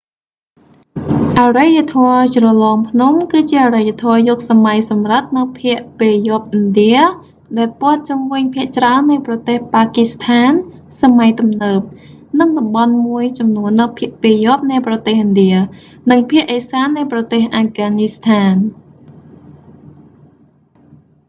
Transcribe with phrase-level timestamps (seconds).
[1.39, 6.95] អរិយធម៌ជ្រលងភ្នំ គឺជាអរិយធម៌យុគសម័យសំរឹទ្ធនៅភាគពាយព្យឥណ្ឌា
[7.57, 10.51] ដែលព័ទ្ធជុំវិញភាគច្រើននៃប្រទេសប៉ាគីស្ថាន
[11.01, 11.81] សម័យទំនើប
[12.39, 15.53] និងតំបន់មួយចំនួននៅភាគពាយព្យនៃប្រទេសឥណ្ឌា
[16.09, 18.53] និងភាគឥសាននៃប្រទេសអាហ្វហ្គានីស្ថាន